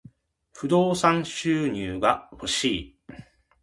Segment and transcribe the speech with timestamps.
[0.53, 2.97] 不動産収入が欲しい。